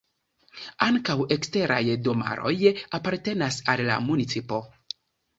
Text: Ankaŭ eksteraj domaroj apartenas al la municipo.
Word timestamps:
Ankaŭ 0.85 1.15
eksteraj 1.35 1.77
domaroj 2.07 2.53
apartenas 2.99 3.59
al 3.75 3.83
la 3.91 3.99
municipo. 4.07 4.61